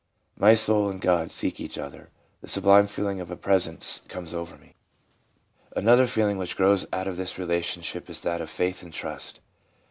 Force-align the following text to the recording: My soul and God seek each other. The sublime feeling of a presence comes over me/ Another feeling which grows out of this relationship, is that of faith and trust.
My 0.35 0.55
soul 0.55 0.89
and 0.89 0.99
God 0.99 1.29
seek 1.29 1.59
each 1.59 1.77
other. 1.77 2.09
The 2.41 2.47
sublime 2.47 2.87
feeling 2.87 3.19
of 3.21 3.29
a 3.29 3.35
presence 3.35 4.01
comes 4.07 4.33
over 4.33 4.57
me/ 4.57 4.73
Another 5.75 6.07
feeling 6.07 6.39
which 6.39 6.57
grows 6.57 6.87
out 6.91 7.07
of 7.07 7.17
this 7.17 7.37
relationship, 7.37 8.09
is 8.09 8.21
that 8.21 8.41
of 8.41 8.49
faith 8.49 8.81
and 8.81 8.91
trust. 8.91 9.41